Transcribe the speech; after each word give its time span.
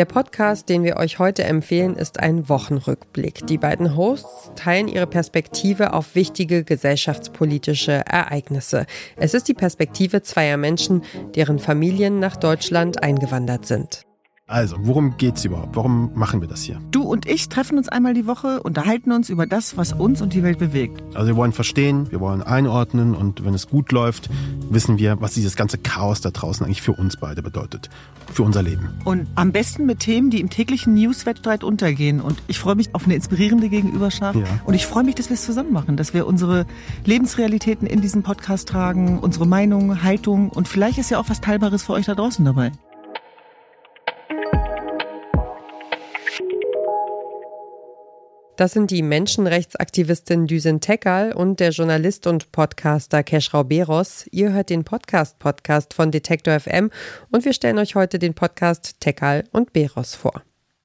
Der 0.00 0.06
Podcast, 0.06 0.70
den 0.70 0.82
wir 0.82 0.96
euch 0.96 1.18
heute 1.18 1.44
empfehlen, 1.44 1.94
ist 1.94 2.20
ein 2.20 2.48
Wochenrückblick. 2.48 3.46
Die 3.46 3.58
beiden 3.58 3.98
Hosts 3.98 4.50
teilen 4.56 4.88
ihre 4.88 5.06
Perspektive 5.06 5.92
auf 5.92 6.14
wichtige 6.14 6.64
gesellschaftspolitische 6.64 8.06
Ereignisse. 8.06 8.86
Es 9.16 9.34
ist 9.34 9.46
die 9.48 9.52
Perspektive 9.52 10.22
zweier 10.22 10.56
Menschen, 10.56 11.02
deren 11.34 11.58
Familien 11.58 12.18
nach 12.18 12.38
Deutschland 12.38 13.02
eingewandert 13.02 13.66
sind. 13.66 14.06
Also, 14.50 14.76
worum 14.80 15.16
geht's 15.16 15.44
überhaupt? 15.44 15.76
Warum 15.76 16.10
machen 16.16 16.40
wir 16.40 16.48
das 16.48 16.62
hier? 16.62 16.80
Du 16.90 17.02
und 17.02 17.24
ich 17.24 17.48
treffen 17.48 17.78
uns 17.78 17.88
einmal 17.88 18.14
die 18.14 18.26
Woche, 18.26 18.60
unterhalten 18.60 19.12
uns 19.12 19.30
über 19.30 19.46
das, 19.46 19.76
was 19.76 19.92
uns 19.92 20.20
und 20.20 20.34
die 20.34 20.42
Welt 20.42 20.58
bewegt. 20.58 21.00
Also 21.14 21.28
wir 21.28 21.36
wollen 21.36 21.52
verstehen, 21.52 22.10
wir 22.10 22.18
wollen 22.18 22.42
einordnen 22.42 23.14
und 23.14 23.44
wenn 23.44 23.54
es 23.54 23.68
gut 23.68 23.92
läuft, 23.92 24.28
wissen 24.68 24.98
wir, 24.98 25.20
was 25.20 25.34
dieses 25.34 25.54
ganze 25.54 25.78
Chaos 25.78 26.20
da 26.20 26.32
draußen 26.32 26.66
eigentlich 26.66 26.82
für 26.82 26.94
uns 26.94 27.16
beide 27.16 27.42
bedeutet, 27.42 27.90
für 28.32 28.42
unser 28.42 28.64
Leben. 28.64 28.88
Und 29.04 29.28
am 29.36 29.52
besten 29.52 29.86
mit 29.86 30.00
Themen, 30.00 30.30
die 30.30 30.40
im 30.40 30.50
täglichen 30.50 30.94
Newswettstreit 30.94 31.62
untergehen. 31.62 32.20
Und 32.20 32.42
ich 32.48 32.58
freue 32.58 32.74
mich 32.74 32.92
auf 32.92 33.04
eine 33.04 33.14
inspirierende 33.14 33.68
Gegenüberschaft. 33.68 34.36
Ja. 34.36 34.46
Und 34.64 34.74
ich 34.74 34.84
freue 34.84 35.04
mich, 35.04 35.14
dass 35.14 35.28
wir 35.28 35.34
es 35.34 35.46
zusammen 35.46 35.72
machen, 35.72 35.96
dass 35.96 36.12
wir 36.12 36.26
unsere 36.26 36.66
Lebensrealitäten 37.04 37.86
in 37.86 38.00
diesen 38.00 38.24
Podcast 38.24 38.68
tragen, 38.68 39.20
unsere 39.20 39.46
Meinung, 39.46 40.02
Haltung 40.02 40.50
und 40.50 40.66
vielleicht 40.66 40.98
ist 40.98 41.08
ja 41.10 41.20
auch 41.20 41.28
was 41.28 41.40
Teilbares 41.40 41.84
für 41.84 41.92
euch 41.92 42.06
da 42.06 42.16
draußen 42.16 42.44
dabei. 42.44 42.72
Das 48.60 48.72
sind 48.72 48.90
die 48.90 49.00
Menschenrechtsaktivistin 49.00 50.46
Düsen 50.46 50.82
Tekal 50.82 51.32
und 51.32 51.60
der 51.60 51.70
Journalist 51.70 52.26
und 52.26 52.52
Podcaster 52.52 53.22
Keschrau 53.22 53.64
Beros. 53.64 54.26
Ihr 54.32 54.52
hört 54.52 54.68
den 54.68 54.84
Podcast-Podcast 54.84 55.94
von 55.94 56.10
Detektor 56.10 56.60
FM 56.60 56.90
und 57.30 57.46
wir 57.46 57.54
stellen 57.54 57.78
euch 57.78 57.94
heute 57.94 58.18
den 58.18 58.34
Podcast 58.34 59.00
Tekal 59.00 59.44
und 59.52 59.72
Beros 59.72 60.14
vor. 60.14 60.42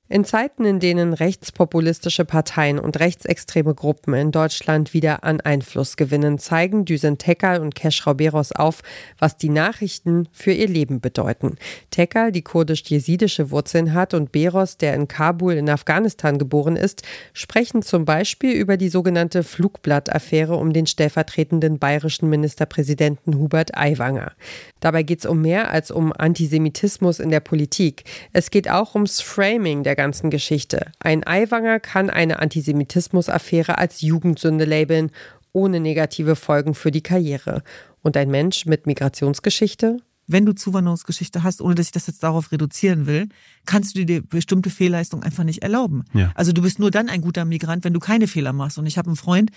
In 0.07 0.23
Zeiten, 0.23 0.65
in 0.65 0.79
denen 0.79 1.13
rechtspopulistische 1.15 2.25
Parteien 2.25 2.77
und 2.77 2.99
rechtsextreme 2.99 3.73
Gruppen 3.73 4.13
in 4.13 4.31
Deutschland 4.31 4.93
wieder 4.93 5.23
an 5.23 5.41
Einfluss 5.41 5.97
gewinnen, 5.97 6.37
zeigen 6.37 6.85
Düsen 6.85 7.17
Tekal 7.17 7.59
und 7.59 7.73
Kesh 7.73 8.05
Rauberos 8.05 8.51
auf, 8.51 8.83
was 9.17 9.35
die 9.35 9.49
Nachrichten 9.49 10.29
für 10.31 10.51
ihr 10.51 10.67
Leben 10.67 11.01
bedeuten. 11.01 11.55
Tekal, 11.89 12.31
die 12.31 12.43
kurdisch-jesidische 12.43 13.49
Wurzeln 13.49 13.95
hat, 13.95 14.13
und 14.13 14.31
Beros, 14.31 14.77
der 14.77 14.93
in 14.93 15.07
Kabul 15.07 15.53
in 15.53 15.71
Afghanistan 15.71 16.37
geboren 16.37 16.75
ist, 16.75 17.01
sprechen 17.33 17.81
zum 17.81 18.05
Beispiel 18.05 18.53
über 18.53 18.77
die 18.77 18.89
sogenannte 18.89 19.41
Flugblattaffäre 19.41 20.55
um 20.55 20.71
den 20.71 20.85
stellvertretenden 20.85 21.79
bayerischen 21.79 22.29
Ministerpräsidenten 22.29 23.39
Hubert 23.39 23.75
Aiwanger. 23.75 24.33
Dabei 24.81 25.01
geht 25.01 25.21
es 25.21 25.25
um 25.25 25.41
mehr 25.41 25.71
als 25.71 25.89
um 25.89 26.13
Antisemitismus 26.13 27.19
in 27.19 27.31
der 27.31 27.39
Politik. 27.39 28.03
Es 28.33 28.51
geht 28.51 28.69
auch 28.69 28.93
ums 28.93 29.19
Framing 29.19 29.81
der 29.81 29.94
ganzen 29.95 30.29
Geschichte. 30.29 30.91
Ein 30.99 31.25
Aiwanger 31.25 31.79
kann 31.79 32.09
eine 32.09 32.39
Antisemitismus-Affäre 32.39 33.77
als 33.77 34.01
Jugendsünde 34.01 34.65
labeln, 34.65 35.11
ohne 35.53 35.79
negative 35.79 36.35
Folgen 36.35 36.75
für 36.75 36.91
die 36.91 37.01
Karriere. 37.01 37.63
Und 38.01 38.17
ein 38.17 38.29
Mensch 38.29 38.65
mit 38.65 38.85
Migrationsgeschichte? 38.85 39.97
Wenn 40.27 40.45
du 40.45 40.53
Zuwanderungsgeschichte 40.53 41.43
hast, 41.43 41.61
ohne 41.61 41.75
dass 41.75 41.87
ich 41.87 41.91
das 41.91 42.07
jetzt 42.07 42.23
darauf 42.23 42.51
reduzieren 42.51 43.05
will, 43.05 43.29
kannst 43.65 43.95
du 43.95 44.05
dir 44.05 44.21
bestimmte 44.23 44.71
Fehlleistungen 44.71 45.23
einfach 45.23 45.43
nicht 45.43 45.61
erlauben. 45.61 46.05
Ja. 46.13 46.31
Also 46.33 46.51
du 46.51 46.63
bist 46.63 46.79
nur 46.79 46.89
dann 46.89 47.09
ein 47.09 47.21
guter 47.21 47.45
Migrant, 47.45 47.83
wenn 47.83 47.93
du 47.93 47.99
keine 47.99 48.27
Fehler 48.27 48.51
machst. 48.51 48.79
Und 48.79 48.87
ich 48.87 48.97
habe 48.97 49.07
einen 49.07 49.17
Freund, 49.17 49.51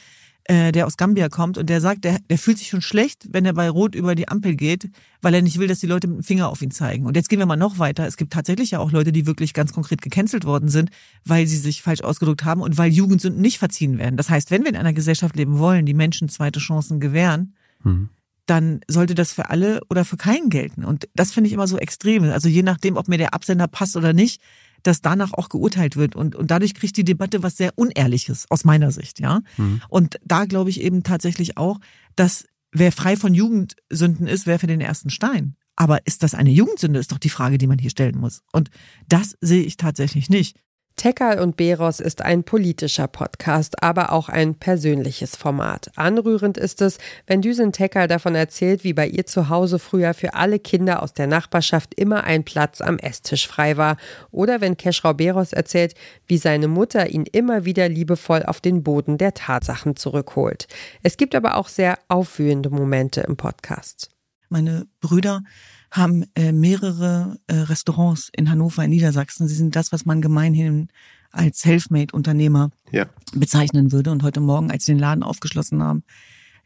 äh, 0.49 0.73
der 0.73 0.87
aus 0.87 0.97
Gambia 0.97 1.29
kommt 1.29 1.59
und 1.59 1.69
der 1.69 1.81
sagt, 1.81 2.05
der, 2.05 2.19
der 2.29 2.39
fühlt 2.39 2.59
sich 2.59 2.69
schon 2.69 2.81
schlecht, 2.81 3.29
wenn 3.31 3.45
er 3.45 3.53
bei 3.53 3.69
Rot 3.69 3.95
über 3.95 4.15
die 4.15 4.29
Ampel 4.29 4.57
geht, 4.57 4.91
weil 5.21 5.35
er 5.35 5.43
nicht 5.43 5.59
will, 5.59 5.69
dass 5.69 5.79
die 5.79 5.87
Leute 5.87 6.09
mit 6.09 6.17
dem 6.17 6.25
Finger 6.25 6.49
auf 6.49 6.63
ihn 6.63 6.71
zeigen. 6.71 7.07
Und 7.07 7.17
jetzt 7.17 7.29
gehen 7.29 7.39
wir 7.39 7.47
mal 7.47 7.57
noch 7.57 7.79
weiter. 7.79 8.07
Es 8.07 8.17
gibt 8.17 8.33
tatsächlich 8.33 8.71
ja 8.71 8.79
auch 8.79 8.91
Leute, 8.91 9.13
die 9.13 9.27
wirklich 9.27 9.53
ganz 9.53 9.73
konkret 9.73 10.03
gecancelt 10.03 10.45
worden 10.45 10.71
sind, 10.71 10.91
weil 11.25 11.47
sie 11.47 11.59
sich 11.59 11.83
falsch 11.83 12.01
ausgedrückt 12.01 12.45
haben 12.45 12.63
und 12.63 12.79
weil 12.79 12.91
Jugendsünden 12.91 13.43
nicht 13.43 13.59
verziehen 13.59 13.99
werden. 13.99 14.17
Das 14.17 14.31
heißt, 14.31 14.51
wenn 14.51 14.63
wir 14.63 14.71
in 14.71 14.77
einer 14.77 14.95
Gesellschaft 14.95 15.37
leben 15.37 15.59
wollen, 15.59 15.87
die 15.87 15.95
Menschen 15.95 16.29
zweite 16.29 16.61
Chancen 16.61 16.99
gewähren, 16.99 17.55
mhm 17.85 18.09
dann 18.49 18.81
sollte 18.89 19.15
das 19.15 19.33
für 19.33 19.51
alle 19.51 19.83
oder 19.91 20.05
für 20.05 20.17
keinen 20.17 20.49
gelten. 20.49 20.83
Und 20.83 21.09
das 21.15 21.33
finde 21.33 21.49
ich 21.49 21.53
immer 21.53 21.69
so 21.69 21.77
extrem. 21.77 22.25
Also 22.25 22.49
je 22.49 22.63
nachdem, 22.63 22.97
ob 22.97 23.07
mir 23.07 23.19
der 23.19 23.35
Absender 23.35 23.69
passt 23.69 23.95
oder 23.95 24.13
nicht, 24.15 24.41
dass 24.83 25.03
danach 25.03 25.33
auch 25.33 25.49
geurteilt 25.49 25.97
wird. 25.97 26.17
Und, 26.17 26.37
und 26.37 26.51
dadurch 26.51 26.75
kriegt 26.75 26.97
die 26.97 27.05
Debatte 27.05 27.43
was 27.43 27.57
sehr 27.57 27.73
Unehrliches 27.77 28.47
aus 28.51 28.65
meiner 28.65 28.91
Sicht, 28.93 29.21
ja. 29.21 29.41
Mhm. 29.57 29.83
Und 29.89 30.19
da 30.25 30.45
glaube 30.45 30.71
ich 30.71 30.81
eben 30.81 31.03
tatsächlich 31.03 31.57
auch, 31.57 31.79
dass 32.17 32.47
wer 32.73 32.93
frei 32.93 33.17
von 33.17 33.35
Jugendsünden 33.35 34.27
ist, 34.27 34.47
werfe 34.47 34.67
den 34.67 34.81
ersten 34.81 35.11
Stein. 35.11 35.57
Aber 35.77 36.07
ist 36.07 36.25
das 36.25 36.35
eine 36.35 36.51
Jugendsünde, 36.51 36.99
ist 36.99 37.13
doch 37.13 37.19
die 37.19 37.31
Frage, 37.31 37.57
die 37.57 37.69
man 37.69 37.79
hier 37.79 37.91
stellen 37.91 38.19
muss. 38.19 38.43
Und 38.53 38.71
das 39.09 39.37
sehe 39.41 39.63
ich 39.63 39.77
tatsächlich 39.77 40.29
nicht. 40.29 40.59
Tekal 40.99 41.39
und 41.39 41.57
Beros 41.57 42.01
ist 42.01 42.23
ein 42.23 42.43
politischer 42.43 43.07
Podcast, 43.07 43.85
aber 43.85 44.11
auch 44.11 44.29
ein 44.29 44.57
persönliches 44.57 45.37
Format. 45.37 45.93
Anrührend 45.95 46.59
ist 46.59 46.83
es, 46.83 46.99
wenn 47.29 47.41
Düsen 47.41 47.71
Tekal 47.71 48.09
davon 48.09 48.35
erzählt, 48.35 48.83
wie 48.83 48.95
bei 48.95 49.07
ihr 49.07 49.25
zu 49.25 49.49
Hause 49.49 49.79
früher 49.79 50.13
für 50.13 50.35
alle 50.35 50.59
Kinder 50.59 51.01
aus 51.01 51.13
der 51.13 51.29
Nachbarschaft 51.29 51.95
immer 51.95 52.25
ein 52.25 52.45
Platz 52.45 52.81
am 52.81 52.99
Esstisch 52.99 53.47
frei 53.47 53.77
war. 53.77 53.97
Oder 54.33 54.61
wenn 54.61 54.77
Keschrau 54.77 55.15
Beros 55.15 55.53
erzählt, 55.53 55.95
wie 56.27 56.37
seine 56.37 56.67
Mutter 56.67 57.09
ihn 57.09 57.27
immer 57.31 57.65
wieder 57.65 57.89
liebevoll 57.89 58.43
auf 58.43 58.61
den 58.61 58.83
Boden 58.83 59.19
der 59.19 59.35
Tatsachen 59.35 59.95
zurückholt. 59.95 60.67
Es 61.05 61.17
gibt 61.17 61.37
aber 61.37 61.57
auch 61.59 61.69
sehr 61.69 62.01
aufwühlende 62.09 62.71
Momente 62.71 63.21
im 63.21 63.37
Podcast. 63.37 64.11
Meine 64.49 64.87
Brüder 65.01 65.43
haben 65.91 66.25
äh, 66.35 66.53
mehrere 66.53 67.39
äh, 67.47 67.55
Restaurants 67.55 68.31
in 68.37 68.51
Hannover, 68.51 68.85
in 68.85 68.91
Niedersachsen. 68.91 69.49
Sie 69.49 69.55
sind 69.55 69.77
das, 69.77 69.93
was 69.93 70.05
man 70.05 70.21
gemeinhin 70.21 70.89
als 71.31 71.61
Selfmade-Unternehmer 71.61 72.71
ja. 72.91 73.07
bezeichnen 73.35 73.93
würde. 73.93 74.11
Und 74.11 74.23
heute 74.23 74.41
Morgen, 74.41 74.71
als 74.71 74.85
sie 74.85 74.93
den 74.93 74.99
Laden 74.99 75.23
aufgeschlossen 75.23 75.83
haben, 75.83 76.05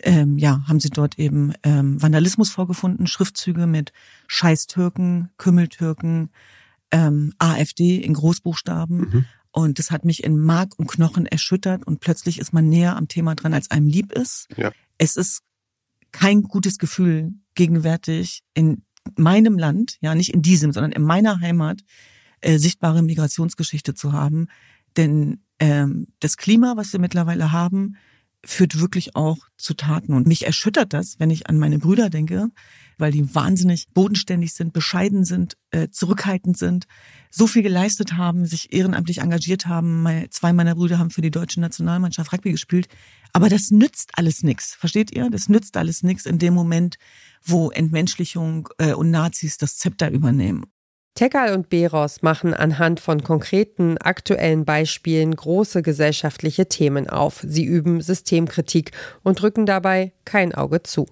ähm, 0.02 0.38
ja, 0.38 0.62
haben 0.66 0.80
sie 0.80 0.90
dort 0.90 1.18
eben 1.18 1.52
ähm, 1.62 2.00
Vandalismus 2.00 2.50
vorgefunden, 2.50 3.06
Schriftzüge 3.06 3.66
mit 3.66 3.92
Scheiß-Türken, 4.26 5.30
Kümmeltürken, 5.36 6.30
ähm, 6.90 7.32
AfD 7.38 7.98
in 7.98 8.14
Großbuchstaben. 8.14 8.98
Mhm. 8.98 9.24
Und 9.52 9.78
das 9.78 9.90
hat 9.90 10.04
mich 10.04 10.24
in 10.24 10.38
Mark 10.38 10.78
und 10.78 10.88
Knochen 10.88 11.26
erschüttert 11.26 11.86
und 11.86 12.00
plötzlich 12.00 12.38
ist 12.38 12.52
man 12.52 12.68
näher 12.68 12.96
am 12.96 13.08
Thema 13.08 13.34
dran, 13.34 13.52
als 13.52 13.70
einem 13.70 13.86
lieb 13.86 14.10
ist. 14.12 14.48
Ja. 14.56 14.72
Es 14.98 15.16
ist 15.16 15.42
kein 16.10 16.42
gutes 16.42 16.78
Gefühl 16.78 17.32
gegenwärtig 17.54 18.42
in 18.54 18.82
meinem 19.16 19.58
Land, 19.58 19.96
ja 20.00 20.14
nicht 20.14 20.32
in 20.32 20.42
diesem, 20.42 20.72
sondern 20.72 20.92
in 20.92 21.02
meiner 21.02 21.40
Heimat, 21.40 21.80
äh, 22.40 22.58
sichtbare 22.58 23.02
Migrationsgeschichte 23.02 23.94
zu 23.94 24.12
haben. 24.12 24.48
Denn 24.96 25.40
ähm, 25.58 26.08
das 26.20 26.36
Klima, 26.36 26.74
was 26.76 26.92
wir 26.92 27.00
mittlerweile 27.00 27.52
haben, 27.52 27.96
führt 28.44 28.80
wirklich 28.80 29.14
auch 29.14 29.38
zu 29.56 29.74
Taten. 29.74 30.14
Und 30.14 30.26
mich 30.26 30.46
erschüttert 30.46 30.92
das, 30.92 31.16
wenn 31.18 31.30
ich 31.30 31.48
an 31.48 31.58
meine 31.58 31.78
Brüder 31.78 32.10
denke, 32.10 32.48
weil 32.98 33.12
die 33.12 33.34
wahnsinnig 33.34 33.88
bodenständig 33.94 34.52
sind, 34.52 34.72
bescheiden 34.72 35.24
sind, 35.24 35.56
äh, 35.70 35.88
zurückhaltend 35.90 36.58
sind, 36.58 36.86
so 37.30 37.46
viel 37.46 37.62
geleistet 37.62 38.16
haben, 38.16 38.44
sich 38.44 38.72
ehrenamtlich 38.72 39.18
engagiert 39.18 39.66
haben. 39.66 40.06
Zwei 40.30 40.52
meiner 40.52 40.74
Brüder 40.74 40.98
haben 40.98 41.10
für 41.10 41.22
die 41.22 41.30
deutsche 41.30 41.60
Nationalmannschaft 41.60 42.32
Rugby 42.32 42.52
gespielt. 42.52 42.88
Aber 43.32 43.48
das 43.48 43.70
nützt 43.70 44.10
alles 44.14 44.42
nichts. 44.42 44.74
Versteht 44.74 45.14
ihr? 45.14 45.30
Das 45.30 45.48
nützt 45.48 45.76
alles 45.76 46.02
nichts 46.02 46.26
in 46.26 46.38
dem 46.38 46.54
Moment, 46.54 46.96
wo 47.44 47.70
Entmenschlichung 47.70 48.68
äh, 48.78 48.92
und 48.92 49.10
Nazis 49.10 49.56
das 49.56 49.76
Zepter 49.76 50.10
übernehmen. 50.10 50.64
Tekal 51.14 51.54
und 51.54 51.68
Beros 51.68 52.22
machen 52.22 52.54
anhand 52.54 52.98
von 52.98 53.22
konkreten, 53.22 53.98
aktuellen 53.98 54.64
Beispielen 54.64 55.36
große 55.36 55.82
gesellschaftliche 55.82 56.68
Themen 56.68 57.08
auf. 57.08 57.44
Sie 57.46 57.64
üben 57.64 58.00
Systemkritik 58.00 58.92
und 59.22 59.40
drücken 59.40 59.66
dabei 59.66 60.12
kein 60.24 60.54
Auge 60.54 60.82
zu. 60.82 61.06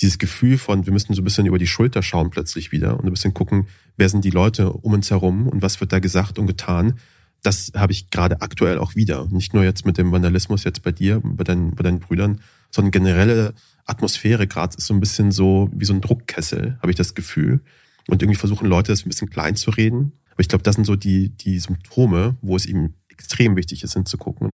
Dieses 0.00 0.18
Gefühl 0.18 0.56
von, 0.56 0.86
wir 0.86 0.92
müssen 0.92 1.12
so 1.12 1.20
ein 1.20 1.24
bisschen 1.24 1.44
über 1.44 1.58
die 1.58 1.66
Schulter 1.66 2.02
schauen 2.02 2.30
plötzlich 2.30 2.72
wieder 2.72 2.98
und 2.98 3.04
ein 3.04 3.12
bisschen 3.12 3.34
gucken, 3.34 3.68
wer 3.98 4.08
sind 4.08 4.24
die 4.24 4.30
Leute 4.30 4.72
um 4.72 4.94
uns 4.94 5.10
herum 5.10 5.48
und 5.48 5.60
was 5.60 5.80
wird 5.80 5.92
da 5.92 5.98
gesagt 5.98 6.38
und 6.38 6.46
getan, 6.46 6.98
das 7.42 7.72
habe 7.76 7.92
ich 7.92 8.10
gerade 8.10 8.40
aktuell 8.40 8.78
auch 8.78 8.94
wieder. 8.94 9.26
Nicht 9.30 9.52
nur 9.52 9.64
jetzt 9.64 9.84
mit 9.84 9.98
dem 9.98 10.12
Vandalismus 10.12 10.64
jetzt 10.64 10.82
bei 10.82 10.92
dir, 10.92 11.20
bei 11.22 11.44
deinen, 11.44 11.74
bei 11.74 11.82
deinen 11.82 11.98
Brüdern, 11.98 12.40
sondern 12.70 12.90
generelle 12.92 13.52
Atmosphäre 13.84 14.46
gerade 14.46 14.76
ist 14.78 14.86
so 14.86 14.94
ein 14.94 15.00
bisschen 15.00 15.30
so 15.30 15.68
wie 15.74 15.84
so 15.84 15.92
ein 15.92 16.00
Druckkessel, 16.00 16.78
habe 16.80 16.90
ich 16.90 16.96
das 16.96 17.14
Gefühl. 17.14 17.60
Und 18.08 18.22
irgendwie 18.22 18.38
versuchen 18.38 18.66
Leute 18.66 18.92
das 18.92 19.04
ein 19.04 19.08
bisschen 19.08 19.30
klein 19.30 19.56
zu 19.56 19.70
reden. 19.70 20.12
Aber 20.30 20.40
ich 20.40 20.48
glaube, 20.48 20.62
das 20.64 20.76
sind 20.76 20.84
so 20.84 20.96
die, 20.96 21.30
die 21.30 21.58
Symptome, 21.58 22.36
wo 22.42 22.56
es 22.56 22.66
ihm 22.66 22.94
extrem 23.08 23.56
wichtig 23.56 23.82
ist, 23.82 23.92
hinzugucken. 23.94 24.50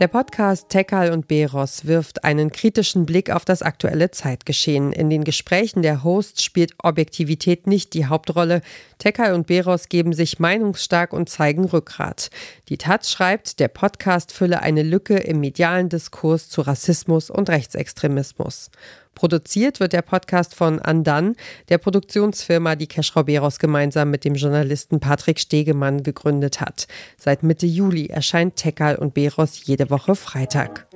Der 0.00 0.06
Podcast 0.06 0.68
Tekal 0.68 1.10
und 1.10 1.26
Beros 1.26 1.84
wirft 1.84 2.22
einen 2.22 2.52
kritischen 2.52 3.04
Blick 3.04 3.30
auf 3.30 3.44
das 3.44 3.62
aktuelle 3.62 4.12
Zeitgeschehen. 4.12 4.92
In 4.92 5.10
den 5.10 5.24
Gesprächen 5.24 5.82
der 5.82 6.04
Hosts 6.04 6.44
spielt 6.44 6.74
Objektivität 6.80 7.66
nicht 7.66 7.94
die 7.94 8.06
Hauptrolle. 8.06 8.60
Tekal 8.98 9.34
und 9.34 9.48
Beros 9.48 9.88
geben 9.88 10.12
sich 10.12 10.38
meinungsstark 10.38 11.12
und 11.12 11.28
zeigen 11.28 11.64
Rückgrat. 11.64 12.30
Die 12.68 12.78
Taz 12.78 13.10
schreibt, 13.10 13.58
der 13.58 13.66
Podcast 13.66 14.30
fülle 14.30 14.62
eine 14.62 14.84
Lücke 14.84 15.16
im 15.16 15.40
medialen 15.40 15.88
Diskurs 15.88 16.48
zu 16.48 16.60
Rassismus 16.60 17.28
und 17.28 17.50
Rechtsextremismus. 17.50 18.70
Produziert 19.18 19.80
wird 19.80 19.94
der 19.94 20.02
Podcast 20.02 20.54
von 20.54 20.78
Andan, 20.78 21.34
der 21.70 21.78
Produktionsfirma, 21.78 22.76
die 22.76 22.86
Keschrau 22.86 23.24
Beros 23.24 23.58
gemeinsam 23.58 24.12
mit 24.12 24.24
dem 24.24 24.36
Journalisten 24.36 25.00
Patrick 25.00 25.40
Stegemann 25.40 26.04
gegründet 26.04 26.60
hat. 26.60 26.86
Seit 27.16 27.42
Mitte 27.42 27.66
Juli 27.66 28.06
erscheint 28.06 28.54
Tekal 28.54 28.94
und 28.94 29.14
Beros 29.14 29.66
jede 29.66 29.90
Woche 29.90 30.14
Freitag. 30.14 30.86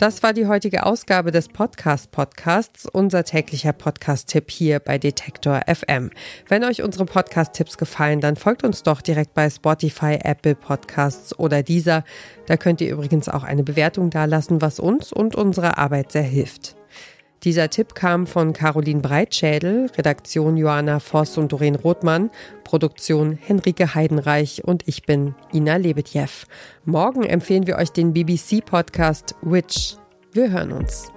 Das 0.00 0.22
war 0.22 0.32
die 0.32 0.46
heutige 0.46 0.86
Ausgabe 0.86 1.30
des 1.30 1.48
Podcast 1.48 2.10
Podcasts, 2.10 2.86
unser 2.86 3.22
täglicher 3.22 3.74
Podcast-Tipp 3.74 4.50
hier 4.50 4.78
bei 4.78 4.96
Detektor 4.96 5.60
FM. 5.66 6.10
Wenn 6.48 6.64
euch 6.64 6.82
unsere 6.82 7.04
Podcast-Tipps 7.04 7.76
gefallen, 7.76 8.22
dann 8.22 8.36
folgt 8.36 8.64
uns 8.64 8.82
doch 8.82 9.02
direkt 9.02 9.34
bei 9.34 9.50
Spotify, 9.50 10.18
Apple 10.22 10.54
Podcasts 10.54 11.38
oder 11.38 11.62
dieser. 11.62 12.04
Da 12.46 12.56
könnt 12.56 12.80
ihr 12.80 12.90
übrigens 12.90 13.28
auch 13.28 13.44
eine 13.44 13.62
Bewertung 13.62 14.08
dalassen, 14.08 14.62
was 14.62 14.80
uns 14.80 15.12
und 15.12 15.34
unserer 15.34 15.76
Arbeit 15.76 16.12
sehr 16.12 16.22
hilft. 16.22 16.79
Dieser 17.44 17.70
Tipp 17.70 17.94
kam 17.94 18.26
von 18.26 18.52
Caroline 18.52 19.00
Breitschädel, 19.00 19.90
Redaktion 19.96 20.58
Johanna 20.58 21.00
Voss 21.00 21.38
und 21.38 21.52
Doreen 21.52 21.74
Rothmann, 21.74 22.30
Produktion 22.64 23.32
Henrike 23.32 23.94
Heidenreich 23.94 24.62
und 24.64 24.86
ich 24.86 25.04
bin 25.04 25.34
Ina 25.54 25.76
Lebetjew. 25.76 26.28
Morgen 26.84 27.22
empfehlen 27.22 27.66
wir 27.66 27.76
euch 27.76 27.92
den 27.92 28.12
BBC-Podcast 28.12 29.36
Witch. 29.40 29.96
Wir 30.32 30.50
hören 30.50 30.72
uns. 30.72 31.10